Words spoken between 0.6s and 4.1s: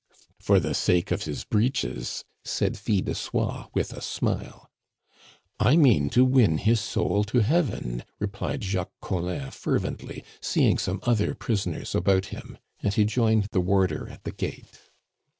sake of his breeches!" said Fil de Soie with a